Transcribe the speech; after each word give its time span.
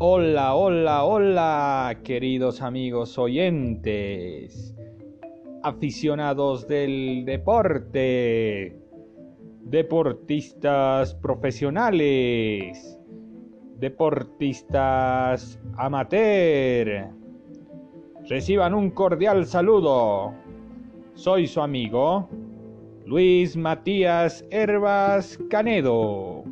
Hola, 0.00 0.54
hola, 0.54 1.02
hola, 1.02 1.98
queridos 2.04 2.62
amigos 2.62 3.18
oyentes, 3.18 4.72
aficionados 5.64 6.68
del 6.68 7.24
deporte, 7.24 8.78
deportistas 9.64 11.16
profesionales, 11.16 12.96
deportistas 13.80 15.58
amateur. 15.76 17.08
Reciban 18.28 18.74
un 18.74 18.90
cordial 18.90 19.46
saludo. 19.46 20.32
Soy 21.14 21.48
su 21.48 21.60
amigo 21.60 22.28
Luis 23.04 23.56
Matías 23.56 24.44
Herbas 24.52 25.40
Canedo 25.50 26.44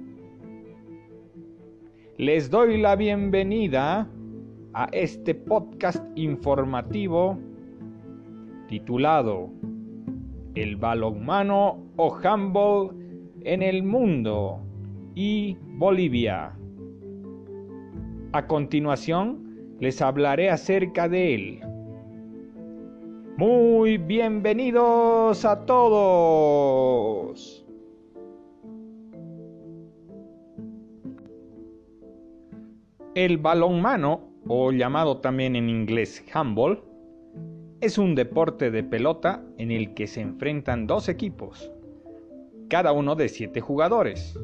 les 2.18 2.48
doy 2.48 2.78
la 2.78 2.96
bienvenida 2.96 4.08
a 4.72 4.88
este 4.92 5.34
podcast 5.34 6.02
informativo 6.14 7.38
titulado 8.68 9.50
El 10.54 10.76
balonmano 10.76 11.78
o 11.96 12.16
handball 12.22 12.96
en 13.42 13.62
el 13.62 13.82
mundo 13.82 14.60
y 15.14 15.58
Bolivia. 15.74 16.56
A 18.32 18.46
continuación 18.46 19.76
les 19.80 20.00
hablaré 20.00 20.48
acerca 20.48 21.10
de 21.10 21.34
él. 21.34 21.60
Muy 23.36 23.98
bienvenidos 23.98 25.44
a 25.44 25.66
todos. 25.66 27.65
El 33.16 33.38
balonmano, 33.38 34.28
o 34.46 34.72
llamado 34.72 35.22
también 35.22 35.56
en 35.56 35.70
inglés 35.70 36.22
handball, 36.34 36.82
es 37.80 37.96
un 37.96 38.14
deporte 38.14 38.70
de 38.70 38.84
pelota 38.84 39.42
en 39.56 39.70
el 39.70 39.94
que 39.94 40.06
se 40.06 40.20
enfrentan 40.20 40.86
dos 40.86 41.08
equipos, 41.08 41.72
cada 42.68 42.92
uno 42.92 43.14
de 43.16 43.30
siete 43.30 43.62
jugadores. 43.62 44.38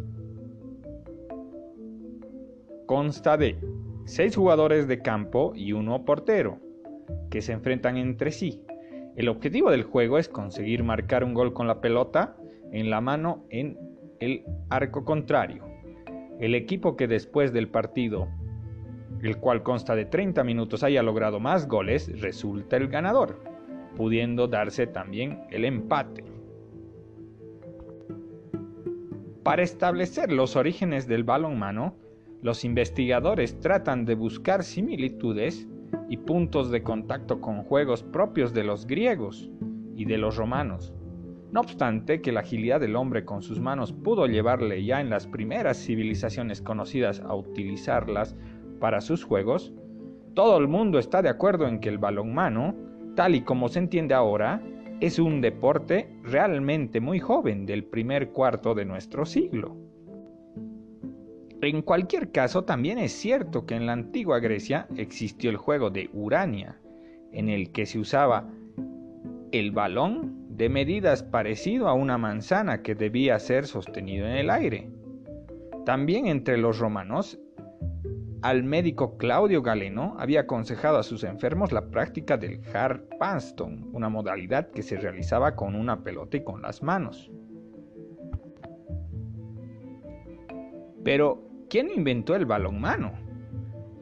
Consta 2.86 3.36
de 3.36 3.58
seis 4.06 4.36
jugadores 4.36 4.88
de 4.88 5.02
campo 5.02 5.52
y 5.54 5.74
uno 5.74 6.06
portero, 6.06 6.58
que 7.28 7.42
se 7.42 7.52
enfrentan 7.52 7.98
entre 7.98 8.32
sí. 8.32 8.62
El 9.16 9.28
objetivo 9.28 9.70
del 9.70 9.82
juego 9.82 10.16
es 10.16 10.30
conseguir 10.30 10.82
marcar 10.82 11.24
un 11.24 11.34
gol 11.34 11.52
con 11.52 11.66
la 11.66 11.82
pelota 11.82 12.38
en 12.70 12.88
la 12.88 13.02
mano 13.02 13.44
en 13.50 13.76
el 14.20 14.46
arco 14.70 15.04
contrario. 15.04 15.62
El 16.40 16.54
equipo 16.54 16.96
que 16.96 17.06
después 17.06 17.52
del 17.52 17.68
partido 17.68 18.28
el 19.22 19.38
cual 19.38 19.62
consta 19.62 19.94
de 19.94 20.04
30 20.04 20.42
minutos, 20.44 20.82
haya 20.82 21.02
logrado 21.02 21.40
más 21.40 21.68
goles, 21.68 22.20
resulta 22.20 22.76
el 22.76 22.88
ganador, 22.88 23.40
pudiendo 23.96 24.48
darse 24.48 24.86
también 24.86 25.40
el 25.50 25.64
empate. 25.64 26.24
Para 29.42 29.62
establecer 29.62 30.30
los 30.32 30.56
orígenes 30.56 31.06
del 31.06 31.24
balonmano, 31.24 31.96
los 32.42 32.64
investigadores 32.64 33.58
tratan 33.60 34.04
de 34.04 34.14
buscar 34.14 34.64
similitudes 34.64 35.68
y 36.08 36.16
puntos 36.16 36.70
de 36.70 36.82
contacto 36.82 37.40
con 37.40 37.62
juegos 37.62 38.02
propios 38.02 38.52
de 38.52 38.64
los 38.64 38.86
griegos 38.86 39.50
y 39.94 40.04
de 40.04 40.18
los 40.18 40.36
romanos. 40.36 40.92
No 41.52 41.60
obstante 41.60 42.22
que 42.22 42.32
la 42.32 42.40
agilidad 42.40 42.80
del 42.80 42.96
hombre 42.96 43.24
con 43.24 43.42
sus 43.42 43.60
manos 43.60 43.92
pudo 43.92 44.26
llevarle 44.26 44.84
ya 44.84 45.00
en 45.00 45.10
las 45.10 45.26
primeras 45.26 45.76
civilizaciones 45.76 46.62
conocidas 46.62 47.20
a 47.20 47.34
utilizarlas 47.34 48.34
para 48.82 49.00
sus 49.00 49.22
juegos, 49.22 49.72
todo 50.34 50.58
el 50.58 50.66
mundo 50.66 50.98
está 50.98 51.22
de 51.22 51.28
acuerdo 51.28 51.68
en 51.68 51.78
que 51.78 51.88
el 51.88 51.98
balonmano, 51.98 52.74
tal 53.14 53.36
y 53.36 53.42
como 53.42 53.68
se 53.68 53.78
entiende 53.78 54.12
ahora, 54.12 54.60
es 54.98 55.20
un 55.20 55.40
deporte 55.40 56.08
realmente 56.24 57.00
muy 57.00 57.20
joven 57.20 57.64
del 57.64 57.84
primer 57.84 58.30
cuarto 58.30 58.74
de 58.74 58.84
nuestro 58.84 59.24
siglo. 59.24 59.76
En 61.60 61.82
cualquier 61.82 62.32
caso, 62.32 62.64
también 62.64 62.98
es 62.98 63.12
cierto 63.12 63.66
que 63.66 63.76
en 63.76 63.86
la 63.86 63.92
antigua 63.92 64.40
Grecia 64.40 64.88
existió 64.96 65.48
el 65.48 65.58
juego 65.58 65.90
de 65.90 66.10
Urania, 66.12 66.80
en 67.30 67.50
el 67.50 67.70
que 67.70 67.86
se 67.86 68.00
usaba 68.00 68.48
el 69.52 69.70
balón 69.70 70.48
de 70.56 70.68
medidas 70.68 71.22
parecido 71.22 71.86
a 71.86 71.94
una 71.94 72.18
manzana 72.18 72.82
que 72.82 72.96
debía 72.96 73.38
ser 73.38 73.64
sostenido 73.68 74.26
en 74.26 74.32
el 74.32 74.50
aire. 74.50 74.90
También 75.84 76.26
entre 76.26 76.58
los 76.58 76.80
romanos 76.80 77.38
al 78.42 78.64
médico 78.64 79.16
Claudio 79.16 79.62
Galeno 79.62 80.16
había 80.18 80.40
aconsejado 80.40 80.98
a 80.98 81.04
sus 81.04 81.22
enfermos 81.22 81.70
la 81.70 81.90
práctica 81.90 82.36
del 82.36 82.60
hard 82.74 83.02
una 83.92 84.08
modalidad 84.08 84.70
que 84.70 84.82
se 84.82 84.96
realizaba 84.96 85.54
con 85.54 85.76
una 85.76 86.02
pelota 86.02 86.36
y 86.36 86.44
con 86.44 86.60
las 86.60 86.82
manos. 86.82 87.30
Pero, 91.04 91.48
¿quién 91.70 91.88
inventó 91.90 92.34
el 92.34 92.46
balonmano? 92.46 93.12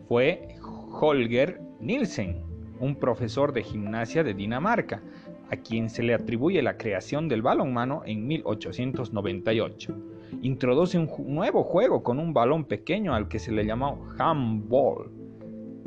Fue 0.08 0.48
Holger 0.62 1.60
Nielsen, 1.78 2.42
un 2.80 2.96
profesor 2.96 3.52
de 3.52 3.62
gimnasia 3.62 4.24
de 4.24 4.34
Dinamarca, 4.34 5.02
a 5.50 5.56
quien 5.56 5.90
se 5.90 6.02
le 6.02 6.14
atribuye 6.14 6.62
la 6.62 6.76
creación 6.78 7.28
del 7.28 7.42
balonmano 7.42 8.02
en 8.06 8.26
1898 8.26 9.96
introduce 10.42 10.98
un 10.98 11.08
nuevo 11.34 11.62
juego 11.62 12.02
con 12.02 12.18
un 12.18 12.32
balón 12.32 12.64
pequeño 12.64 13.14
al 13.14 13.28
que 13.28 13.38
se 13.38 13.52
le 13.52 13.64
llamó 13.64 14.06
handball. 14.18 15.10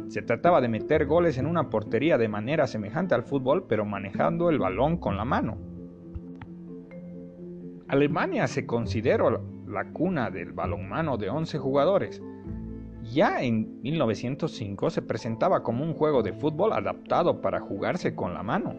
Se 0.08 0.22
trataba 0.22 0.62
de 0.62 0.68
meter 0.68 1.06
goles 1.06 1.38
en 1.38 1.46
una 1.46 1.70
portería 1.70 2.18
de 2.18 2.28
manera 2.28 2.68
semejante 2.68 3.16
al 3.16 3.24
fútbol, 3.24 3.66
pero 3.68 3.86
manejando 3.86 4.50
el 4.50 4.60
balón 4.60 4.98
con 4.98 5.18
la 5.18 5.26
mano. 5.26 5.58
Alemania 7.88 8.48
se 8.48 8.66
consideró 8.66 9.42
la 9.68 9.86
cuna 9.92 10.30
del 10.30 10.52
balonmano 10.52 11.18
de 11.18 11.30
11 11.30 11.58
jugadores. 11.58 12.22
Ya 13.12 13.44
en 13.44 13.82
1905 13.82 14.90
se 14.90 15.02
presentaba 15.02 15.62
como 15.62 15.84
un 15.84 15.94
juego 15.94 16.24
de 16.24 16.34
fútbol 16.34 16.74
adaptado 16.74 17.42
para 17.42 17.60
jugarse 17.60 18.16
con 18.16 18.34
la 18.34 18.44
mano. 18.44 18.76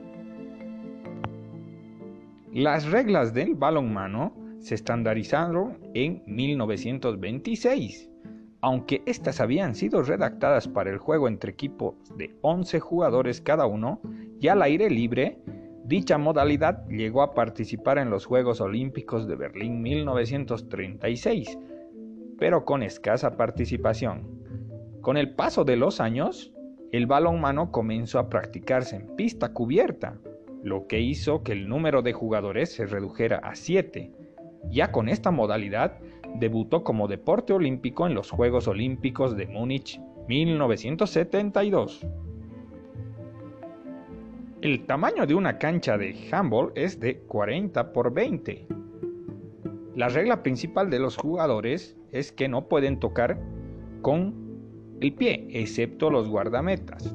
Las 2.53 2.91
reglas 2.91 3.35
del 3.35 3.55
balonmano 3.55 4.33
se 4.65 4.75
estandarizaron 4.75 5.77
en 5.93 6.23
1926, 6.27 8.11
aunque 8.63 9.03
estas 9.05 9.43
habían 9.43 9.75
sido 9.75 10.03
redactadas 10.03 10.69
para 10.69 10.89
el 10.89 10.97
juego 10.97 11.29
entre 11.29 11.53
equipos 11.53 11.97
de 12.17 12.35
11 12.41 12.81
jugadores 12.81 13.43
cada 13.43 13.67
uno, 13.67 14.01
y 14.41 14.49
al 14.49 14.63
aire 14.63 14.89
libre, 14.89 15.39
dicha 15.85 16.17
modalidad 16.17 16.89
llegó 16.89 17.21
a 17.21 17.35
participar 17.35 17.99
en 17.99 18.09
los 18.09 18.25
Juegos 18.25 18.63
Olímpicos 18.63 19.29
de 19.29 19.37
Berlín 19.37 19.83
1936, 19.83 21.59
pero 22.39 22.65
con 22.65 22.83
escasa 22.83 23.37
participación. 23.37 24.27
Con 25.03 25.19
el 25.19 25.35
paso 25.35 25.65
de 25.65 25.77
los 25.77 26.01
años, 26.01 26.55
el 26.91 27.07
balonmano 27.07 27.71
comenzó 27.71 28.19
a 28.19 28.31
practicarse 28.31 28.97
en 28.97 29.15
pista 29.15 29.53
cubierta, 29.53 30.19
lo 30.63 30.87
que 30.87 31.01
hizo 31.01 31.43
que 31.43 31.53
el 31.53 31.69
número 31.69 32.01
de 32.01 32.15
jugadores 32.15 32.73
se 32.73 32.87
redujera 32.87 33.37
a 33.37 33.55
7, 33.55 34.24
ya 34.71 34.93
con 34.93 35.09
esta 35.09 35.31
modalidad, 35.31 35.99
debutó 36.37 36.83
como 36.85 37.09
deporte 37.09 37.53
olímpico 37.53 38.07
en 38.07 38.15
los 38.15 38.31
Juegos 38.31 38.69
Olímpicos 38.69 39.37
de 39.37 39.47
Múnich 39.47 40.01
1972. 40.29 42.07
El 44.63 44.87
tamaño 44.87 45.27
de 45.27 45.35
una 45.35 45.59
cancha 45.59 45.99
de 45.99 46.17
handball 46.33 46.73
es 46.75 46.99
de 46.99 47.19
40 47.19 47.93
por 47.93 48.13
20. 48.13 48.67
La 49.95 50.09
regla 50.09 50.43
principal 50.43 50.91
de 50.91 50.99
los 50.99 51.17
jugadores 51.17 51.97
es 52.13 52.33
que 52.33 52.49
no 52.49 52.67
pueden 52.67 52.99
tocar 52.99 53.39
con 54.03 54.35
el 55.01 55.13
pie, 55.13 55.47
excepto 55.51 56.11
los 56.11 56.29
guardametas. 56.29 57.15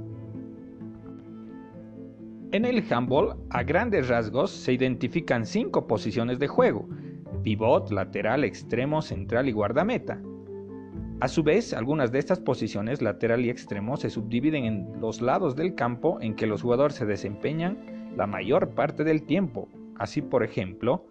En 2.51 2.65
el 2.65 2.83
handball, 2.91 3.35
a 3.49 3.63
grandes 3.63 4.07
rasgos, 4.07 4.51
se 4.51 4.73
identifican 4.73 5.45
cinco 5.45 5.87
posiciones 5.87 6.39
de 6.39 6.47
juego, 6.47 6.87
pivot, 7.43 7.91
lateral, 7.91 8.43
extremo, 8.43 9.01
central 9.01 9.49
y 9.49 9.51
guardameta. 9.51 10.21
A 11.21 11.27
su 11.27 11.43
vez, 11.43 11.73
algunas 11.73 12.11
de 12.11 12.19
estas 12.19 12.39
posiciones, 12.39 13.01
lateral 13.01 13.45
y 13.45 13.49
extremo, 13.49 13.97
se 13.97 14.09
subdividen 14.09 14.65
en 14.65 15.01
los 15.01 15.21
lados 15.21 15.55
del 15.55 15.75
campo 15.75 16.17
en 16.21 16.35
que 16.35 16.47
los 16.47 16.61
jugadores 16.61 16.95
se 16.95 17.05
desempeñan 17.05 18.13
la 18.15 18.25
mayor 18.25 18.69
parte 18.69 19.03
del 19.03 19.23
tiempo. 19.23 19.67
Así, 19.97 20.21
por 20.21 20.43
ejemplo, 20.43 21.05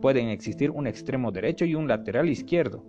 pueden 0.00 0.28
existir 0.28 0.70
un 0.70 0.86
extremo 0.86 1.32
derecho 1.32 1.66
y 1.66 1.74
un 1.74 1.86
lateral 1.86 2.30
izquierdo. 2.30 2.82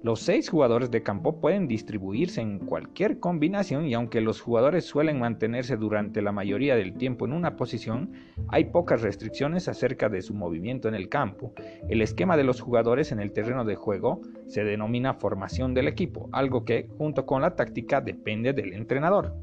Los 0.00 0.20
seis 0.20 0.48
jugadores 0.48 0.92
de 0.92 1.02
campo 1.02 1.40
pueden 1.40 1.66
distribuirse 1.66 2.40
en 2.40 2.60
cualquier 2.60 3.18
combinación 3.18 3.84
y 3.84 3.94
aunque 3.94 4.20
los 4.20 4.40
jugadores 4.40 4.84
suelen 4.84 5.18
mantenerse 5.18 5.76
durante 5.76 6.22
la 6.22 6.30
mayoría 6.30 6.76
del 6.76 6.94
tiempo 6.94 7.26
en 7.26 7.32
una 7.32 7.56
posición, 7.56 8.12
hay 8.46 8.66
pocas 8.66 9.02
restricciones 9.02 9.66
acerca 9.66 10.08
de 10.08 10.22
su 10.22 10.34
movimiento 10.34 10.86
en 10.86 10.94
el 10.94 11.08
campo. 11.08 11.52
El 11.88 12.00
esquema 12.00 12.36
de 12.36 12.44
los 12.44 12.60
jugadores 12.60 13.10
en 13.10 13.18
el 13.18 13.32
terreno 13.32 13.64
de 13.64 13.74
juego 13.74 14.20
se 14.46 14.62
denomina 14.62 15.14
formación 15.14 15.74
del 15.74 15.88
equipo, 15.88 16.28
algo 16.30 16.64
que, 16.64 16.88
junto 16.96 17.26
con 17.26 17.42
la 17.42 17.56
táctica, 17.56 18.00
depende 18.00 18.52
del 18.52 18.74
entrenador. 18.74 19.34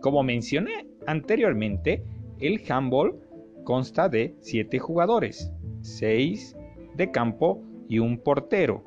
Como 0.00 0.22
mencioné 0.22 0.86
anteriormente, 1.04 2.04
el 2.38 2.62
handball 2.70 3.18
consta 3.64 4.08
de 4.08 4.36
siete 4.40 4.78
jugadores, 4.78 5.50
seis 5.80 6.56
de 6.94 7.10
campo 7.10 7.64
y 7.88 7.98
un 7.98 8.18
portero. 8.18 8.84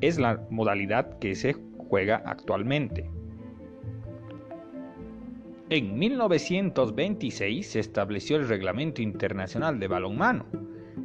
Es 0.00 0.18
la 0.18 0.46
modalidad 0.50 1.18
que 1.18 1.34
se 1.34 1.54
juega 1.88 2.22
actualmente. 2.24 3.10
En 5.68 5.98
1926 5.98 7.66
se 7.66 7.78
estableció 7.78 8.36
el 8.36 8.48
Reglamento 8.48 9.02
Internacional 9.02 9.78
de 9.78 9.86
Balonmano. 9.86 10.46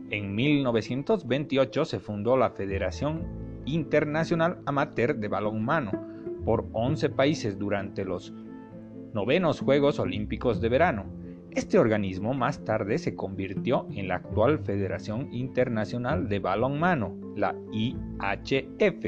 En 0.10 0.34
1928 0.34 1.86
se 1.86 2.00
fundó 2.00 2.38
la 2.38 2.50
Federación 2.52 3.28
Internacional 3.66 4.60
Amateur 4.66 5.18
de 5.18 5.28
Balonmano 5.28 5.92
por 6.46 6.68
11 6.74 7.10
países 7.10 7.60
durante 7.60 8.06
los 8.06 8.34
novenos 9.14 9.60
Juegos 9.60 10.00
Olímpicos 10.00 10.62
de 10.62 10.70
Verano 10.70 11.25
este 11.56 11.80
organismo 11.80 12.34
más 12.34 12.64
tarde 12.66 12.98
se 12.98 13.16
convirtió 13.16 13.88
en 13.94 14.10
la 14.10 14.16
actual 14.16 14.60
Federación 14.60 15.30
Internacional 15.32 16.28
de 16.28 16.40
Balonmano, 16.40 17.16
la 17.36 17.56
IHF. 17.72 19.06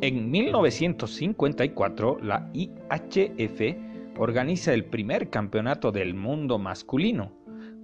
En 0.00 0.30
1954, 0.30 2.18
la 2.22 2.50
IHF 2.54 3.76
organiza 4.18 4.72
el 4.72 4.86
primer 4.86 5.28
campeonato 5.28 5.92
del 5.92 6.14
mundo 6.14 6.58
masculino, 6.58 7.32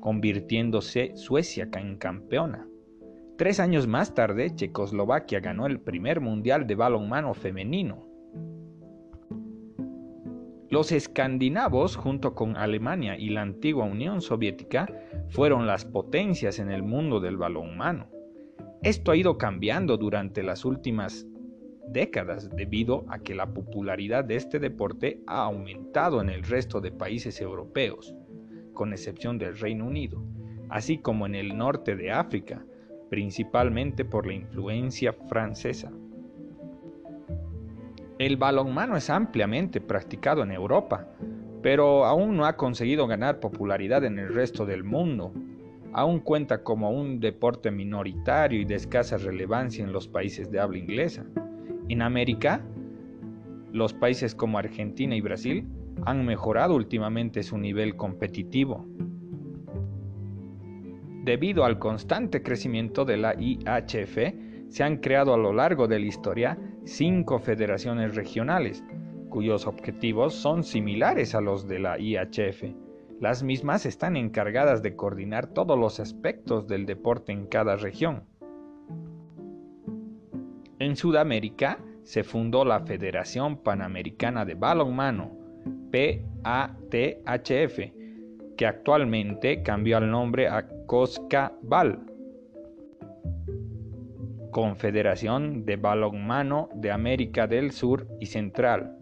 convirtiéndose 0.00 1.14
Suecia 1.14 1.69
en 1.75 1.99
campeona. 1.99 2.67
Tres 3.37 3.61
años 3.61 3.87
más 3.87 4.14
tarde, 4.14 4.55
Checoslovaquia 4.55 5.41
ganó 5.41 5.67
el 5.67 5.79
primer 5.79 6.23
mundial 6.23 6.67
de 6.67 6.75
balonmano 6.75 7.35
femenino, 7.35 8.06
los 10.69 10.91
escandinavos, 10.91 11.97
junto 11.97 12.35
con 12.35 12.57
Alemania 12.57 13.17
y 13.17 13.31
la 13.31 13.43
antigua 13.43 13.85
Unión 13.85 14.21
Soviética, 14.21 14.89
fueron 15.29 15.67
las 15.67 15.85
potencias 15.85 16.59
en 16.59 16.71
el 16.71 16.83
mundo 16.83 17.21
del 17.21 17.37
balonmano. 17.37 18.09
Esto 18.83 19.13
ha 19.13 19.17
ido 19.17 19.39
cambiando 19.39 19.97
durante 19.97 20.43
las 20.43 20.65
últimas 20.65 21.27
décadas 21.89 22.51
debido 22.51 23.05
a 23.09 23.21
que 23.21 23.35
la 23.35 23.53
popularidad 23.53 24.25
de 24.25 24.37
este 24.37 24.59
deporte 24.59 25.21
ha 25.27 25.45
aumentado 25.45 26.21
en 26.21 26.31
el 26.31 26.43
resto 26.43 26.81
de 26.81 26.91
países 26.91 27.41
europeos, 27.41 28.15
con 28.73 28.93
excepción 28.93 29.39
del 29.39 29.59
Reino 29.59 29.87
Unido, 29.87 30.23
así 30.69 30.99
como 30.99 31.27
en 31.27 31.37
el 31.37 31.57
norte 31.57 31.95
de 31.95 32.11
África, 32.11 32.65
principalmente 33.09 34.05
por 34.05 34.27
la 34.27 34.35
influencia 34.35 35.13
francesa. 35.29 35.93
El 38.19 38.39
balonmano 38.39 38.97
es 38.97 39.11
ampliamente 39.11 39.79
practicado 39.79 40.43
en 40.43 40.51
Europa, 40.51 41.07
pero 41.63 42.07
aún 42.07 42.35
no 42.35 42.47
ha 42.47 42.57
conseguido 42.57 43.07
ganar 43.07 43.41
popularidad 43.41 44.05
en 44.05 44.19
el 44.19 44.33
resto 44.33 44.65
del 44.65 44.85
mundo. 44.85 45.35
Aún 45.93 46.21
cuenta 46.21 46.63
como 46.63 46.91
un 46.91 47.21
deporte 47.21 47.71
minoritario 47.71 48.63
y 48.63 48.65
de 48.65 48.77
escasa 48.77 49.19
relevancia 49.19 49.85
en 49.85 49.93
los 49.93 50.09
países 50.09 50.51
de 50.51 50.61
habla 50.61 50.79
inglesa. 50.79 51.27
En 51.91 52.01
América, 52.01 52.63
los 53.73 53.93
países 53.93 54.35
como 54.35 54.59
Argentina 54.59 55.15
y 55.15 55.21
Brasil 55.21 55.69
han 56.07 56.25
mejorado 56.25 56.75
últimamente 56.75 57.43
su 57.43 57.59
nivel 57.59 57.97
competitivo. 57.97 58.87
Debido 61.25 61.67
al 61.67 61.79
constante 61.79 62.43
crecimiento 62.43 63.05
de 63.05 63.19
la 63.19 63.35
IHF, 63.39 64.17
se 64.69 64.85
han 64.85 64.99
creado 64.99 65.35
a 65.35 65.39
lo 65.39 65.53
largo 65.53 65.87
de 65.87 65.99
la 65.99 66.07
historia 66.07 66.59
cinco 66.87 67.41
federaciones 67.41 68.15
regionales, 68.15 68.83
cuyos 69.29 69.67
objetivos 69.67 70.35
son 70.35 70.62
similares 70.62 71.35
a 71.35 71.41
los 71.41 71.67
de 71.67 71.81
la 71.81 71.99
IHF. 71.99 72.65
Las 73.21 73.43
mismas 73.43 73.87
están 73.87 74.17
encargadas 74.17 74.83
de 74.83 74.94
coordinar 74.94 75.49
todos 75.49 75.79
los 75.79 76.00
aspectos 76.00 76.67
del 76.69 76.87
deporte 76.87 77.33
en 77.33 77.47
cada 77.47 77.77
región. 77.77 78.23
En 80.79 80.97
Sudamérica 80.97 81.79
se 82.05 82.23
fundó 82.23 82.65
la 82.65 82.81
Federación 82.81 83.56
Panamericana 83.56 84.44
de 84.44 84.55
Balonmano, 84.55 85.32
PATHF, 85.91 87.79
que 88.56 88.67
actualmente 88.67 89.62
cambió 89.62 89.99
el 89.99 90.11
nombre 90.11 90.49
a 90.49 90.69
COSCA-BAL 90.87 92.06
Confederación 94.56 95.67
de 95.67 95.76
Balonmano 95.76 96.70
de 96.75 96.91
América 96.91 97.47
del 97.47 97.73
Sur 97.73 98.08
y 98.20 98.25
Central. 98.25 98.97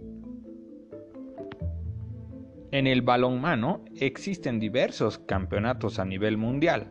En 2.72 2.88
el 2.88 3.02
balonmano 3.02 3.84
existen 4.00 4.58
diversos 4.58 5.18
campeonatos 5.18 6.00
a 6.00 6.04
nivel 6.04 6.38
mundial. 6.38 6.88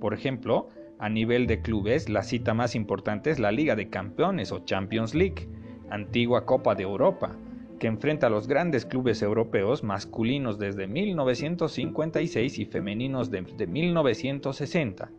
Por 0.00 0.14
ejemplo, 0.14 0.70
a 0.98 1.10
nivel 1.10 1.46
de 1.46 1.60
clubes, 1.60 2.08
la 2.08 2.22
cita 2.22 2.54
más 2.54 2.74
importante 2.74 3.28
es 3.28 3.38
la 3.38 3.52
Liga 3.52 3.76
de 3.76 3.90
Campeones 3.90 4.50
o 4.50 4.64
Champions 4.64 5.14
League, 5.14 5.46
antigua 5.90 6.46
Copa 6.46 6.74
de 6.74 6.84
Europa, 6.84 7.36
que 7.78 7.88
enfrenta 7.88 8.28
a 8.28 8.30
los 8.30 8.48
grandes 8.48 8.86
clubes 8.86 9.20
europeos 9.20 9.84
masculinos 9.84 10.58
desde 10.58 10.86
1956 10.86 12.60
y 12.60 12.64
femeninos 12.64 13.30
desde 13.30 13.66
1960. 13.66 15.10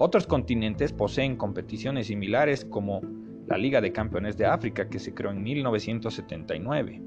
Otros 0.00 0.28
continentes 0.28 0.92
poseen 0.92 1.34
competiciones 1.34 2.06
similares 2.06 2.64
como 2.64 3.00
la 3.48 3.58
Liga 3.58 3.80
de 3.80 3.90
Campeones 3.90 4.36
de 4.36 4.46
África 4.46 4.88
que 4.88 5.00
se 5.00 5.12
creó 5.12 5.32
en 5.32 5.42
1979. 5.42 7.02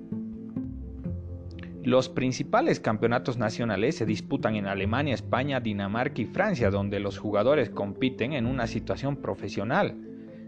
Los 1.83 2.09
principales 2.09 2.81
campeonatos 2.81 3.38
nacionales 3.38 3.95
se 3.95 4.05
disputan 4.05 4.55
en 4.55 4.67
Alemania, 4.67 5.13
España, 5.13 5.61
Dinamarca 5.61 6.21
y 6.21 6.25
Francia, 6.25 6.69
donde 6.69 6.99
los 6.99 7.17
jugadores 7.17 7.69
compiten 7.69 8.33
en 8.33 8.45
una 8.45 8.67
situación 8.67 9.15
profesional, 9.15 9.95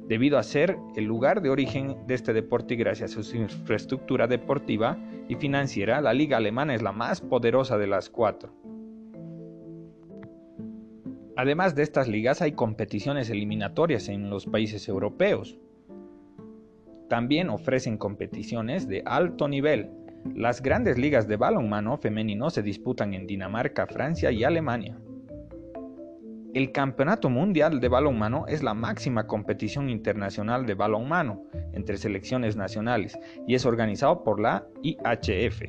debido 0.10 0.38
a 0.38 0.44
ser 0.44 0.78
el 0.98 1.06
lugar 1.06 1.42
de 1.42 1.50
origen 1.50 1.96
de 2.08 2.14
este 2.16 2.34
deporte 2.34 2.74
y 2.74 2.78
gracias 2.78 3.16
a 3.16 3.24
su 3.24 3.38
infraestructura 3.38 4.28
deportiva 4.28 4.98
y 5.30 5.36
financiera, 5.36 6.02
la 6.02 6.14
liga 6.14 6.36
alemana 6.36 6.76
es 6.76 6.82
la 6.82 6.92
más 6.92 7.22
poderosa 7.22 7.78
de 7.78 7.88
las 7.88 8.10
cuatro. 8.10 8.54
Además 11.36 11.74
de 11.74 11.82
estas 11.82 12.08
ligas 12.08 12.42
hay 12.42 12.52
competiciones 12.52 13.30
eliminatorias 13.30 14.08
en 14.08 14.30
los 14.30 14.46
países 14.46 14.88
europeos. 14.88 15.58
También 17.10 17.50
ofrecen 17.50 17.98
competiciones 17.98 18.88
de 18.88 19.02
alto 19.06 19.48
nivel. 19.48 19.90
Las 20.36 20.62
grandes 20.62 20.98
ligas 20.98 21.28
de 21.28 21.38
balonmano 21.38 21.98
femenino 21.98 22.50
se 22.50 22.62
disputan 22.62 23.14
en 23.14 23.26
Dinamarca, 23.26 23.88
Francia 23.88 24.32
y 24.32 24.44
Alemania. 24.44 24.98
El 26.54 26.72
Campeonato 26.72 27.32
Mundial 27.32 27.80
de 27.80 27.90
Balonmano 27.90 28.46
es 28.48 28.62
la 28.62 28.76
máxima 28.76 29.26
competición 29.26 29.90
internacional 29.90 30.68
de 30.68 30.76
balonmano 30.76 31.46
entre 31.74 31.98
selecciones 31.98 32.56
nacionales 32.56 33.18
y 33.48 33.56
es 33.56 33.66
organizado 33.66 34.24
por 34.24 34.40
la 34.40 34.68
IHF. 34.84 35.64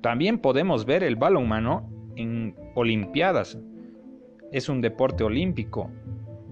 También 0.00 0.38
podemos 0.38 0.86
ver 0.86 1.04
el 1.04 1.16
balonmano 1.16 1.90
en 2.16 2.56
Olimpiadas, 2.74 3.58
es 4.54 4.68
un 4.68 4.80
deporte 4.80 5.24
olímpico 5.24 5.90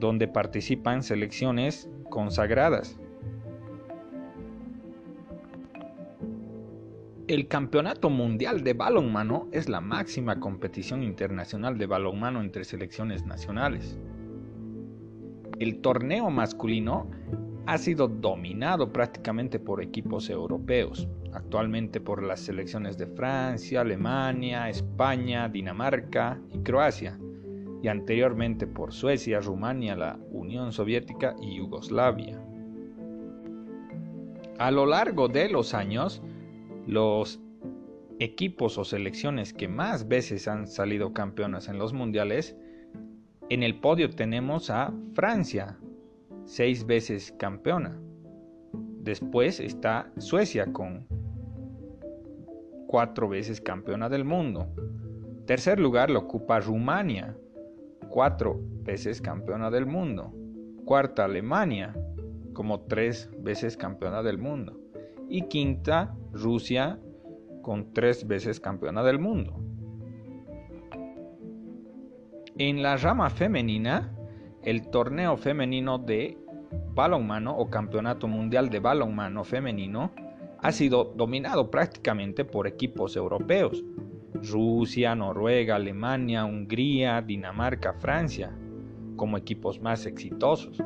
donde 0.00 0.26
participan 0.26 1.04
selecciones 1.04 1.88
consagradas. 2.10 2.98
El 7.28 7.46
Campeonato 7.46 8.10
Mundial 8.10 8.64
de 8.64 8.72
Balonmano 8.72 9.46
es 9.52 9.68
la 9.68 9.80
máxima 9.80 10.40
competición 10.40 11.04
internacional 11.04 11.78
de 11.78 11.86
balonmano 11.86 12.40
entre 12.40 12.64
selecciones 12.64 13.24
nacionales. 13.24 13.96
El 15.60 15.80
torneo 15.80 16.28
masculino 16.28 17.08
ha 17.66 17.78
sido 17.78 18.08
dominado 18.08 18.92
prácticamente 18.92 19.60
por 19.60 19.80
equipos 19.80 20.28
europeos, 20.28 21.08
actualmente 21.32 22.00
por 22.00 22.24
las 22.24 22.40
selecciones 22.40 22.98
de 22.98 23.06
Francia, 23.06 23.82
Alemania, 23.82 24.68
España, 24.68 25.48
Dinamarca 25.48 26.40
y 26.52 26.58
Croacia 26.64 27.16
y 27.82 27.88
anteriormente 27.88 28.66
por 28.66 28.92
Suecia, 28.92 29.40
Rumania, 29.40 29.96
la 29.96 30.18
Unión 30.30 30.72
Soviética 30.72 31.34
y 31.42 31.56
Yugoslavia. 31.56 32.40
A 34.58 34.70
lo 34.70 34.86
largo 34.86 35.28
de 35.28 35.48
los 35.48 35.74
años, 35.74 36.22
los 36.86 37.40
equipos 38.20 38.78
o 38.78 38.84
selecciones 38.84 39.52
que 39.52 39.66
más 39.66 40.06
veces 40.06 40.46
han 40.46 40.68
salido 40.68 41.12
campeonas 41.12 41.68
en 41.68 41.78
los 41.78 41.92
mundiales 41.92 42.56
En 43.48 43.62
el 43.62 43.80
podio 43.80 44.08
tenemos 44.08 44.70
a 44.70 44.94
Francia, 45.14 45.76
seis 46.44 46.86
veces 46.86 47.34
campeona. 47.38 47.98
Después 48.72 49.60
está 49.60 50.10
Suecia 50.16 50.72
con 50.72 51.06
cuatro 52.86 53.28
veces 53.28 53.60
campeona 53.60 54.08
del 54.08 54.24
mundo. 54.24 54.68
Tercer 55.44 55.80
lugar 55.80 56.08
lo 56.08 56.20
ocupa 56.20 56.60
Rumania, 56.60 57.36
cuatro 58.12 58.60
veces 58.84 59.22
campeona 59.22 59.70
del 59.70 59.86
mundo. 59.86 60.32
Cuarta 60.84 61.24
Alemania, 61.24 61.96
como 62.52 62.82
tres 62.82 63.30
veces 63.38 63.76
campeona 63.76 64.22
del 64.22 64.36
mundo. 64.38 64.78
Y 65.28 65.48
quinta 65.48 66.14
Rusia, 66.32 67.00
con 67.62 67.94
tres 67.94 68.26
veces 68.26 68.60
campeona 68.60 69.02
del 69.02 69.18
mundo. 69.18 69.58
En 72.58 72.82
la 72.82 72.98
rama 72.98 73.30
femenina, 73.30 74.14
el 74.62 74.90
torneo 74.90 75.38
femenino 75.38 75.98
de 75.98 76.36
balonmano 76.94 77.56
o 77.56 77.70
campeonato 77.70 78.28
mundial 78.28 78.68
de 78.68 78.78
balonmano 78.78 79.42
femenino 79.42 80.12
ha 80.58 80.70
sido 80.70 81.04
dominado 81.16 81.70
prácticamente 81.70 82.44
por 82.44 82.66
equipos 82.66 83.16
europeos. 83.16 83.82
Rusia, 84.50 85.14
Noruega, 85.14 85.76
Alemania, 85.76 86.44
Hungría, 86.44 87.22
Dinamarca, 87.22 87.92
Francia, 87.94 88.50
como 89.16 89.36
equipos 89.36 89.80
más 89.80 90.06
exitosos. 90.06 90.82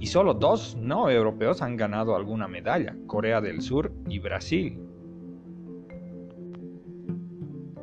Y 0.00 0.06
solo 0.06 0.34
dos 0.34 0.76
no 0.80 1.10
europeos 1.10 1.60
han 1.62 1.76
ganado 1.76 2.14
alguna 2.14 2.46
medalla, 2.46 2.96
Corea 3.06 3.40
del 3.40 3.60
Sur 3.60 3.92
y 4.08 4.18
Brasil. 4.18 4.78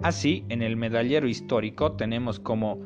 Así, 0.01 0.45
en 0.49 0.61
el 0.61 0.77
medallero 0.77 1.27
histórico 1.27 1.93
tenemos 1.93 2.39
como 2.39 2.79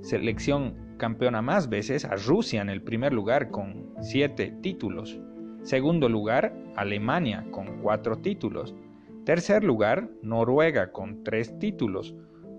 selección 0.00 0.74
campeona 0.96 1.42
más 1.42 1.68
veces 1.68 2.04
a 2.04 2.16
Rusia 2.16 2.62
en 2.62 2.70
el 2.70 2.82
primer 2.82 3.12
lugar 3.12 3.50
con 3.50 3.90
7 4.00 4.54
títulos. 4.62 5.20
Segundo 5.62 6.08
lugar, 6.08 6.56
Alemania 6.76 7.44
con 7.50 7.82
4 7.82 8.18
títulos. 8.18 8.74
Tercer 9.24 9.62
lugar, 9.62 10.08
Noruega 10.20 10.90
con 10.90 11.22
3 11.22 11.60
títulos. 11.60 12.12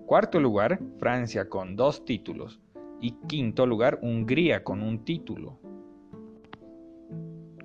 Cuarto 0.06 0.40
lugar, 0.40 0.80
Francia 0.98 1.50
con 1.50 1.76
2 1.76 2.06
títulos. 2.06 2.62
Y 3.02 3.18
quinto 3.28 3.66
lugar, 3.66 4.00
Hungría 4.02 4.64
con 4.64 4.82
un 4.82 5.04
título. 5.04 5.60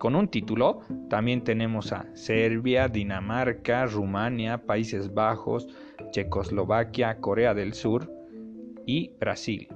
Con 0.01 0.17
un 0.17 0.27
título 0.27 0.81
también 1.09 1.45
tenemos 1.45 1.93
a 1.93 2.07
Serbia, 2.15 2.89
Dinamarca, 2.89 3.87
Rumania, 3.87 4.67
Países 4.67 5.15
Bajos, 5.15 5.69
Checoslovaquia, 6.11 7.21
Corea 7.21 7.55
del 7.55 7.75
Sur 7.75 8.13
y 8.85 9.13
Brasil. 9.21 9.69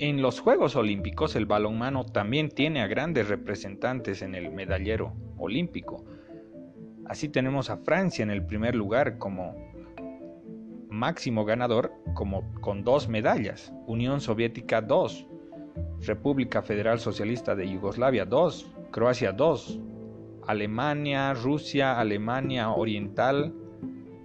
En 0.00 0.20
los 0.20 0.40
Juegos 0.40 0.74
Olímpicos 0.74 1.36
el 1.36 1.46
balonmano 1.46 2.04
también 2.04 2.48
tiene 2.48 2.82
a 2.82 2.88
grandes 2.88 3.28
representantes 3.28 4.22
en 4.22 4.34
el 4.34 4.50
medallero 4.50 5.12
olímpico. 5.38 6.04
Así 7.06 7.28
tenemos 7.28 7.70
a 7.70 7.76
Francia 7.76 8.22
en 8.22 8.30
el 8.30 8.44
primer 8.44 8.74
lugar 8.74 9.18
como 9.18 9.54
máximo 10.88 11.44
ganador 11.44 11.92
como 12.14 12.50
con 12.60 12.84
dos 12.84 13.08
medallas, 13.08 13.72
Unión 13.86 14.20
Soviética 14.20 14.80
2, 14.80 15.26
República 16.06 16.62
Federal 16.62 16.98
Socialista 16.98 17.54
de 17.54 17.68
Yugoslavia 17.68 18.24
2, 18.24 18.72
Croacia 18.90 19.32
2, 19.32 19.80
Alemania, 20.46 21.34
Rusia, 21.34 21.98
Alemania 21.98 22.70
Oriental, 22.70 23.52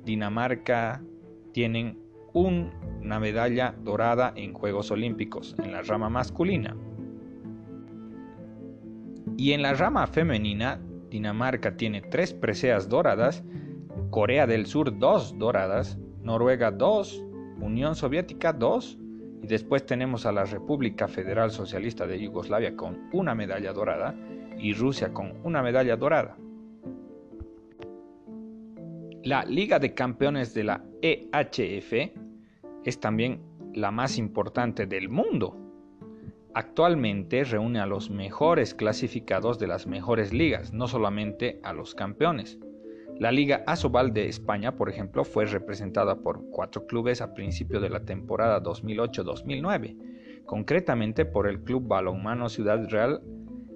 Dinamarca 0.05 1.01
tienen 1.53 1.97
una 2.33 3.19
medalla 3.19 3.75
dorada 3.83 4.33
en 4.35 4.53
Juegos 4.53 4.91
Olímpicos 4.91 5.55
en 5.63 5.71
la 5.71 5.81
rama 5.81 6.09
masculina. 6.09 6.75
Y 9.37 9.53
en 9.53 9.61
la 9.61 9.73
rama 9.73 10.05
femenina, 10.07 10.79
Dinamarca 11.09 11.75
tiene 11.75 12.01
tres 12.01 12.33
preseas 12.33 12.89
doradas, 12.89 13.43
Corea 14.09 14.47
del 14.47 14.65
Sur 14.65 14.97
dos 14.97 15.37
doradas, 15.37 15.97
Noruega 16.21 16.71
dos, 16.71 17.23
Unión 17.59 17.95
Soviética 17.95 18.53
dos, 18.53 18.97
y 19.41 19.47
después 19.47 19.85
tenemos 19.85 20.25
a 20.25 20.31
la 20.31 20.45
República 20.45 21.07
Federal 21.07 21.51
Socialista 21.51 22.05
de 22.05 22.19
Yugoslavia 22.19 22.75
con 22.75 23.09
una 23.13 23.35
medalla 23.35 23.73
dorada 23.73 24.15
y 24.57 24.73
Rusia 24.73 25.13
con 25.13 25.33
una 25.43 25.61
medalla 25.61 25.95
dorada. 25.95 26.37
La 29.23 29.43
Liga 29.43 29.79
de 29.79 29.93
Campeones 29.93 30.53
de 30.53 30.63
la 30.63 30.83
EHF 31.01 31.93
es 32.85 32.99
también 32.99 33.41
la 33.73 33.91
más 33.91 34.17
importante 34.17 34.85
del 34.85 35.09
mundo. 35.09 35.58
Actualmente 36.59 37.45
reúne 37.45 37.79
a 37.79 37.85
los 37.85 38.09
mejores 38.09 38.73
clasificados 38.73 39.59
de 39.59 39.67
las 39.67 39.87
mejores 39.87 40.33
ligas, 40.33 40.73
no 40.73 40.89
solamente 40.89 41.61
a 41.63 41.71
los 41.71 41.95
campeones. 41.95 42.59
La 43.17 43.31
Liga 43.31 43.63
Asobal 43.65 44.11
de 44.11 44.27
España, 44.27 44.75
por 44.75 44.89
ejemplo, 44.89 45.23
fue 45.23 45.45
representada 45.45 46.17
por 46.17 46.43
cuatro 46.51 46.85
clubes 46.85 47.21
a 47.21 47.33
principio 47.33 47.79
de 47.79 47.89
la 47.89 48.01
temporada 48.01 48.61
2008-2009, 48.61 50.43
concretamente 50.45 51.23
por 51.23 51.47
el 51.47 51.61
Club 51.61 51.87
Balonmano 51.87 52.49
Ciudad 52.49 52.85
Real, 52.89 53.21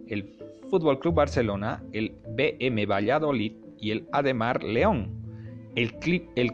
el 0.08 0.36
Fútbol 0.70 1.00
Club 1.00 1.14
Barcelona, 1.14 1.82
el 1.94 2.18
BM 2.36 2.86
Valladolid 2.86 3.54
y 3.80 3.92
el 3.92 4.10
Ademar 4.12 4.62
León. 4.62 5.10
El, 5.76 5.94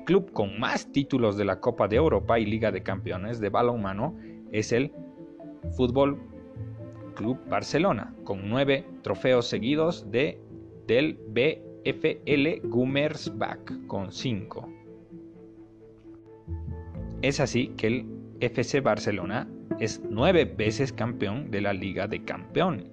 club 0.06 0.32
con 0.32 0.60
más 0.60 0.92
títulos 0.92 1.38
de 1.38 1.46
la 1.46 1.60
Copa 1.60 1.88
de 1.88 1.96
Europa 1.96 2.38
y 2.38 2.46
Liga 2.46 2.72
de 2.72 2.84
Campeones 2.84 3.40
de 3.40 3.50
balonmano 3.50 4.16
es 4.52 4.72
el 4.72 4.94
Fútbol 5.76 6.20
Club 7.16 7.38
Barcelona, 7.50 8.14
con 8.24 8.50
nueve 8.50 8.86
trofeos 9.02 9.48
seguidos 9.48 10.10
de, 10.12 10.40
del 10.88 11.20
BFL 11.28 12.68
Gummersbach, 12.68 13.88
con 13.88 14.12
cinco. 14.12 14.70
Es 17.22 17.40
así 17.40 17.70
que 17.76 17.88
el 17.88 18.06
FC 18.40 18.80
Barcelona 18.80 19.50
es 19.80 20.02
nueve 20.10 20.46
veces 20.46 20.94
campeón 20.94 21.52
de 21.52 21.62
la 21.62 21.74
Liga 21.74 22.08
de 22.08 22.24
Campeones. 22.24 22.90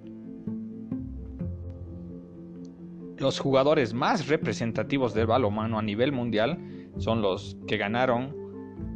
Los 3.17 3.39
jugadores 3.39 3.93
más 3.93 4.27
representativos 4.27 5.13
del 5.13 5.25
balonmano 5.25 5.79
a 5.79 5.81
nivel 5.81 6.11
mundial 6.11 6.59
son 6.97 7.21
los 7.21 7.57
que 7.65 7.77
ganaron 7.77 8.35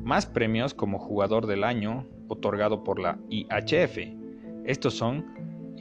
más 0.03 0.25
premios 0.25 0.73
como 0.73 0.99
jugador 0.99 1.47
del 1.47 1.63
año 1.63 2.05
otorgado 2.31 2.83
por 2.83 2.99
la 2.99 3.19
IHF. 3.29 3.97
Estos 4.65 4.93
son 4.93 5.25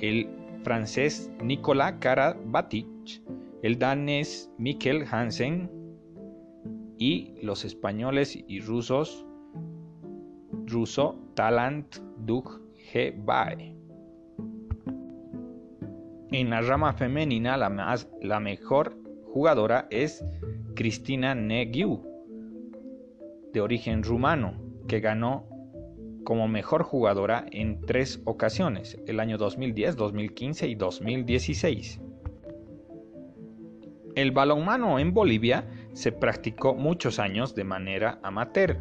el 0.00 0.28
francés 0.64 1.30
Nicolas 1.42 1.94
Karabatic, 2.00 2.86
el 3.62 3.78
danés 3.78 4.50
Mikkel 4.58 5.04
Hansen 5.10 5.70
y 6.98 7.34
los 7.42 7.64
españoles 7.64 8.36
y 8.48 8.60
rusos 8.60 9.24
ruso 10.66 11.16
Talant 11.34 11.96
Duk 12.18 12.60
Bae. 13.24 13.76
En 16.32 16.50
la 16.50 16.60
rama 16.60 16.92
femenina, 16.92 17.56
la, 17.56 17.70
más, 17.70 18.08
la 18.20 18.40
mejor 18.40 18.96
jugadora 19.32 19.86
es 19.90 20.24
Cristina 20.74 21.34
Negiu, 21.34 22.02
de 23.52 23.60
origen 23.60 24.02
rumano, 24.02 24.54
que 24.86 25.00
ganó 25.00 25.46
como 26.24 26.48
mejor 26.48 26.82
jugadora 26.82 27.46
en 27.50 27.80
tres 27.82 28.20
ocasiones, 28.24 28.98
el 29.06 29.20
año 29.20 29.38
2010, 29.38 29.96
2015 29.96 30.68
y 30.68 30.74
2016. 30.74 32.00
El 34.16 34.32
balonmano 34.32 34.98
en 34.98 35.14
Bolivia 35.14 35.68
se 35.92 36.12
practicó 36.12 36.74
muchos 36.74 37.18
años 37.18 37.54
de 37.54 37.64
manera 37.64 38.18
amateur, 38.22 38.78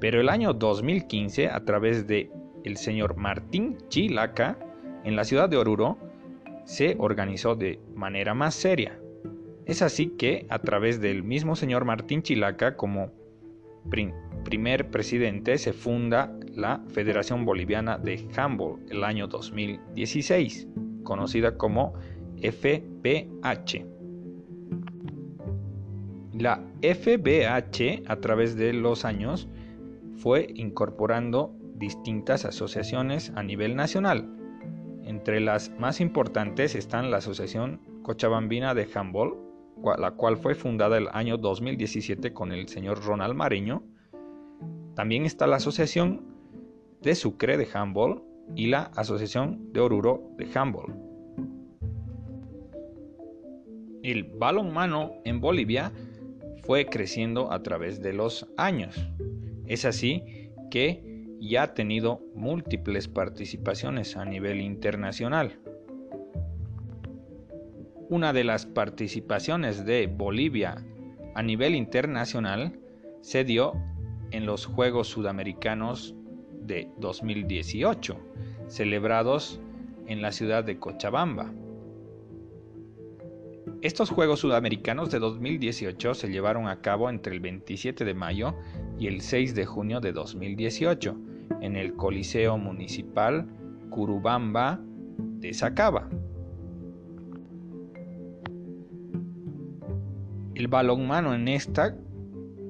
pero 0.00 0.20
el 0.20 0.28
año 0.28 0.52
2015, 0.52 1.48
a 1.48 1.64
través 1.64 2.06
de 2.06 2.30
el 2.64 2.76
señor 2.76 3.16
Martín 3.16 3.78
Chilaca, 3.88 4.58
en 5.04 5.16
la 5.16 5.24
ciudad 5.24 5.48
de 5.48 5.56
Oruro, 5.56 5.98
se 6.64 6.96
organizó 6.98 7.54
de 7.54 7.80
manera 7.94 8.34
más 8.34 8.54
seria. 8.54 8.98
Es 9.66 9.80
así 9.82 10.08
que, 10.08 10.46
a 10.50 10.58
través 10.58 11.00
del 11.00 11.22
mismo 11.22 11.56
señor 11.56 11.84
Martín 11.84 12.22
Chilaca 12.22 12.76
como 12.76 13.12
primer 13.88 14.90
presidente, 14.90 15.58
se 15.58 15.72
funda 15.72 16.32
la 16.54 16.82
Federación 16.88 17.44
Boliviana 17.44 17.98
de 17.98 18.28
Handball 18.36 18.80
el 18.88 19.04
año 19.04 19.26
2016, 19.26 20.68
conocida 21.02 21.56
como 21.56 21.94
FBH. 22.42 23.86
La 26.38 26.62
FBH, 26.82 28.02
a 28.06 28.16
través 28.16 28.56
de 28.56 28.72
los 28.72 29.04
años, 29.04 29.48
fue 30.16 30.48
incorporando 30.54 31.54
distintas 31.76 32.44
asociaciones 32.44 33.32
a 33.36 33.42
nivel 33.42 33.76
nacional, 33.76 34.34
entre 35.06 35.40
las 35.40 35.70
más 35.78 36.00
importantes 36.00 36.74
están 36.74 37.10
la 37.10 37.18
Asociación 37.18 37.80
Cochabambina 38.02 38.74
de 38.74 38.88
Handball, 38.94 39.34
la 39.98 40.12
cual 40.12 40.36
fue 40.36 40.54
fundada 40.54 40.98
el 40.98 41.08
año 41.12 41.36
2017 41.36 42.32
con 42.32 42.52
el 42.52 42.68
señor 42.68 43.04
Ronald 43.04 43.34
Mariño. 43.34 43.82
También 44.94 45.24
está 45.24 45.46
la 45.46 45.56
Asociación 45.56 46.22
de 47.02 47.14
Sucre 47.14 47.56
de 47.56 47.68
Handball 47.72 48.22
y 48.56 48.66
la 48.66 48.84
Asociación 48.96 49.72
de 49.72 49.80
Oruro 49.80 50.30
de 50.38 50.48
Handball. 50.54 50.94
El 54.02 54.24
balonmano 54.24 55.12
en 55.24 55.40
Bolivia 55.40 55.92
fue 56.64 56.86
creciendo 56.86 57.52
a 57.52 57.62
través 57.62 58.00
de 58.00 58.12
los 58.12 58.46
años. 58.56 59.10
Es 59.66 59.84
así 59.84 60.50
que 60.70 61.14
ya 61.40 61.64
ha 61.64 61.74
tenido 61.74 62.20
múltiples 62.34 63.08
participaciones 63.08 64.16
a 64.16 64.24
nivel 64.24 64.60
internacional. 64.60 65.58
Una 68.10 68.34
de 68.34 68.44
las 68.44 68.66
participaciones 68.66 69.86
de 69.86 70.06
Bolivia 70.06 70.84
a 71.34 71.42
nivel 71.42 71.74
internacional 71.74 72.78
se 73.22 73.44
dio 73.44 73.72
en 74.30 74.44
los 74.44 74.66
Juegos 74.66 75.08
Sudamericanos 75.08 76.14
de 76.60 76.90
2018, 76.98 78.16
celebrados 78.66 79.58
en 80.06 80.20
la 80.20 80.32
ciudad 80.32 80.64
de 80.64 80.78
Cochabamba. 80.78 81.50
Estos 83.80 84.10
Juegos 84.10 84.40
Sudamericanos 84.40 85.10
de 85.10 85.18
2018 85.18 86.12
se 86.12 86.28
llevaron 86.28 86.68
a 86.68 86.82
cabo 86.82 87.08
entre 87.08 87.34
el 87.34 87.40
27 87.40 88.04
de 88.04 88.14
mayo 88.14 88.54
y 88.98 89.06
el 89.06 89.22
6 89.22 89.54
de 89.54 89.64
junio 89.64 90.00
de 90.00 90.12
2018 90.12 91.16
en 91.62 91.76
el 91.76 91.94
Coliseo 91.94 92.58
Municipal 92.58 93.46
Curubamba 93.88 94.78
de 95.38 95.54
Sacaba. 95.54 96.08
El 100.54 100.68
balonmano 100.68 101.34
en 101.34 101.48
esta 101.48 101.96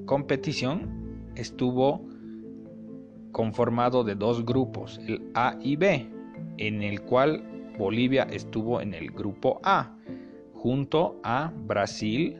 competición 0.05 1.31
estuvo 1.35 2.01
conformado 3.31 4.03
de 4.03 4.15
dos 4.15 4.43
grupos, 4.43 4.99
el 5.07 5.29
A 5.35 5.57
y 5.61 5.75
B, 5.75 6.09
en 6.57 6.81
el 6.81 7.01
cual 7.01 7.43
Bolivia 7.77 8.23
estuvo 8.23 8.81
en 8.81 8.93
el 8.93 9.11
grupo 9.11 9.59
A 9.63 9.95
junto 10.53 11.19
a 11.23 11.53
Brasil, 11.55 12.37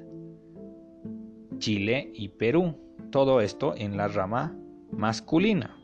Chile 1.59 2.11
y 2.15 2.29
Perú. 2.29 2.75
Todo 3.11 3.39
esto 3.39 3.75
en 3.77 3.97
la 3.97 4.07
rama 4.07 4.57
masculina. 4.91 5.77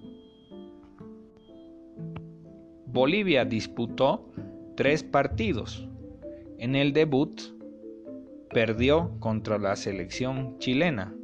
Bolivia 2.88 3.46
disputó 3.46 4.28
tres 4.76 5.04
partidos. 5.04 5.88
En 6.58 6.76
el 6.76 6.94
debut 6.94 7.42
perdió 8.54 9.12
contra 9.20 9.58
la 9.58 9.76
selección 9.76 10.58
chilena 10.60 11.16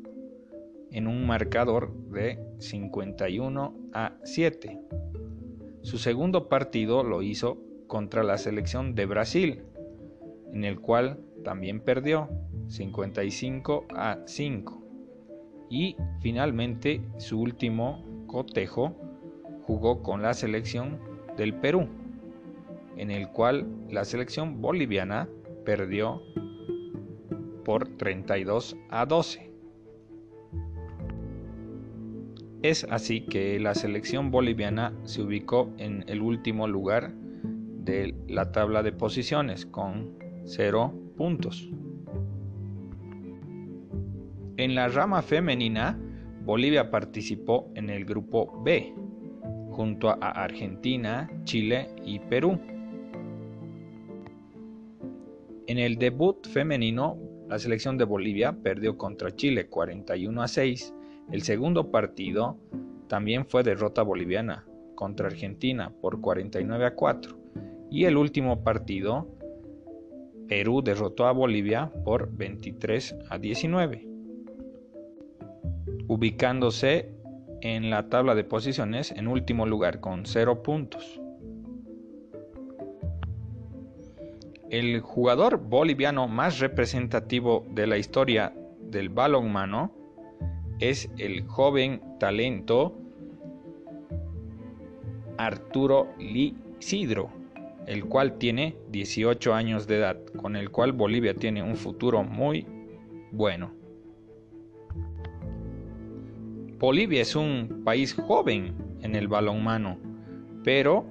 en 0.92 1.08
un 1.08 1.28
marcador 1.28 1.94
de 2.12 2.40
51 2.60 3.76
a 3.94 4.14
7. 4.24 4.80
Su 5.82 5.98
segundo 5.98 6.48
partido 6.48 7.04
lo 7.04 7.22
hizo 7.22 7.58
contra 7.88 8.24
la 8.24 8.38
selección 8.38 8.96
de 8.96 9.06
Brasil 9.06 9.64
en 10.54 10.64
el 10.64 10.80
cual 10.80 11.20
también 11.44 11.82
perdió 11.82 12.30
55 12.68 13.86
a 13.96 14.20
5. 14.26 14.84
Y 15.70 15.96
finalmente 16.22 17.02
su 17.18 17.40
último 17.42 18.04
cotejo 18.28 18.96
jugó 19.64 20.02
con 20.02 20.22
la 20.22 20.34
selección 20.34 21.00
del 21.36 21.54
Perú, 21.54 21.88
en 22.96 23.12
el 23.12 23.30
cual 23.30 23.68
la 23.90 24.06
selección 24.06 24.62
boliviana 24.62 25.30
perdió 25.66 26.22
por 27.68 27.98
32 27.98 28.78
a 28.90 29.06
12. 29.06 29.52
Es 32.64 32.88
así 32.90 33.26
que 33.26 33.60
la 33.60 33.76
selección 33.76 34.32
boliviana 34.32 34.94
se 35.04 35.22
ubicó 35.22 35.74
en 35.78 36.06
el 36.08 36.22
último 36.22 36.66
lugar 36.70 37.14
de 37.14 38.16
la 38.30 38.54
tabla 38.54 38.84
de 38.84 38.94
posiciones 38.94 39.66
con 39.66 40.18
0 40.46 40.94
puntos. 41.18 41.70
En 44.56 44.74
la 44.74 44.88
rama 44.88 45.22
femenina, 45.22 46.00
Bolivia 46.46 46.90
participó 46.90 47.70
en 47.76 47.90
el 47.90 48.06
grupo 48.06 48.62
B, 48.64 48.94
junto 49.72 50.10
a 50.10 50.16
Argentina, 50.16 51.30
Chile 51.44 51.90
y 52.06 52.20
Perú. 52.20 52.58
En 55.68 55.78
el 55.78 55.98
debut 55.98 56.48
femenino, 56.48 57.27
la 57.50 57.60
selección 57.60 57.98
de 57.98 58.04
Bolivia 58.04 58.52
perdió 58.52 58.98
contra 58.98 59.36
Chile 59.36 59.68
41 59.68 60.42
a 60.42 60.48
6. 60.48 60.94
El 61.32 61.42
segundo 61.42 61.92
partido 61.92 62.58
también 63.08 63.46
fue 63.46 63.64
derrota 63.64 64.02
boliviana 64.02 64.66
contra 64.96 65.28
Argentina 65.28 65.94
por 66.02 66.20
49 66.20 66.86
a 66.86 66.94
4. 66.96 67.38
Y 67.90 68.06
el 68.06 68.18
último 68.18 68.64
partido 68.64 69.28
Perú 70.48 70.82
derrotó 70.82 71.26
a 71.26 71.32
Bolivia 71.32 71.92
por 72.04 72.32
23 72.36 73.16
a 73.30 73.38
19, 73.38 74.08
ubicándose 76.08 77.12
en 77.62 77.90
la 77.90 78.10
tabla 78.10 78.36
de 78.36 78.44
posiciones 78.44 79.12
en 79.12 79.28
último 79.28 79.66
lugar 79.66 80.00
con 80.00 80.26
0 80.26 80.64
puntos. 80.64 81.22
El 84.70 85.00
jugador 85.02 85.58
boliviano 85.58 86.28
más 86.28 86.60
representativo 86.60 87.66
de 87.72 87.88
la 87.88 87.98
historia 87.98 88.54
del 88.80 89.10
balonmano 89.10 89.94
es 90.80 91.10
el 91.18 91.46
joven 91.48 92.02
talento 92.20 92.96
Arturo 95.38 96.08
Lisidro 96.20 97.38
el 97.88 98.04
cual 98.06 98.38
tiene 98.38 98.76
18 98.92 99.54
años 99.54 99.88
de 99.88 99.98
edad, 99.98 100.18
con 100.36 100.56
el 100.58 100.70
cual 100.70 100.92
Bolivia 100.92 101.34
tiene 101.34 101.64
un 101.64 101.78
futuro 101.78 102.22
muy 102.22 102.68
bueno. 103.32 103.74
Bolivia 106.78 107.22
es 107.22 107.36
un 107.36 107.82
país 107.86 108.14
joven 108.14 108.76
en 109.02 109.16
el 109.16 109.30
balonmano, 109.30 109.98
pero 110.66 111.06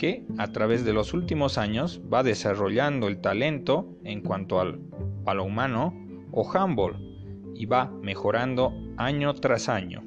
que 0.00 0.24
a 0.38 0.46
través 0.50 0.82
de 0.86 0.94
los 0.94 1.12
últimos 1.12 1.58
años 1.58 2.00
va 2.10 2.22
desarrollando 2.22 3.06
el 3.06 3.20
talento 3.20 3.98
en 4.02 4.22
cuanto 4.22 4.58
al 4.58 4.80
balonmano 5.24 5.94
o 6.32 6.50
handball 6.50 6.96
y 7.54 7.66
va 7.66 7.90
mejorando 8.00 8.72
año 8.96 9.34
tras 9.34 9.68
año. 9.68 10.02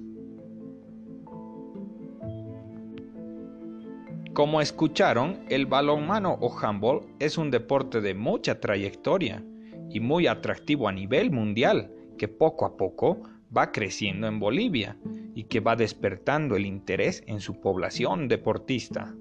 Como 4.34 4.62
escucharon, 4.62 5.42
el 5.50 5.68
balonmano 5.68 6.40
o 6.42 6.52
handball 6.58 7.02
es 7.20 7.38
un 7.38 7.52
deporte 7.52 8.02
de 8.02 8.16
mucha 8.16 8.60
trayectoria 8.60 9.46
y 9.92 10.00
muy 10.00 10.26
atractivo 10.26 10.88
a 10.88 10.92
nivel 10.92 11.30
mundial 11.30 11.92
que 12.18 12.28
poco 12.28 12.66
a 12.66 12.78
poco 12.78 13.22
va 13.56 13.72
creciendo 13.72 14.26
en 14.26 14.40
Bolivia 14.40 14.98
y 15.36 15.44
que 15.44 15.60
va 15.60 15.76
despertando 15.76 16.56
el 16.56 16.66
interés 16.66 17.24
en 17.28 17.42
su 17.42 17.62
población 17.62 18.28
deportista. 18.28 19.14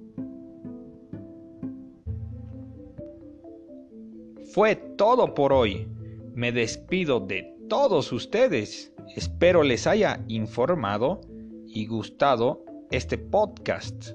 Fue 4.53 4.77
todo 4.77 5.33
por 5.33 5.51
hoy. 5.51 5.89
Me 6.35 6.53
despido 6.53 7.21
de 7.21 7.57
todos 7.71 8.13
ustedes. 8.13 8.93
Espero 9.17 9.63
les 9.63 9.87
haya 9.87 10.23
informado 10.29 11.23
y 11.67 11.87
gustado 11.87 12.63
este 12.91 13.17
podcast. 13.17 14.11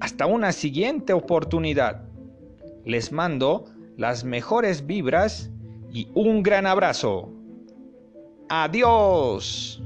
Hasta 0.00 0.26
una 0.26 0.50
siguiente 0.50 1.12
oportunidad. 1.12 2.02
Les 2.84 3.12
mando 3.12 3.66
las 3.96 4.24
mejores 4.24 4.84
vibras 4.84 5.52
y 5.92 6.08
un 6.14 6.42
gran 6.42 6.66
abrazo. 6.66 7.32
Adiós. 8.48 9.80